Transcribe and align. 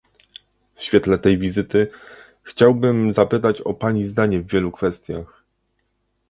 W 0.75 0.83
świetle 0.83 1.17
tej 1.19 1.37
wizyty, 1.37 1.87
chciałbym 2.43 3.13
zapytać 3.13 3.61
o 3.61 3.73
Pani 3.73 4.07
zdanie 4.07 4.39
w 4.41 4.47
wielu 4.47 4.71
kwestiach 4.71 5.43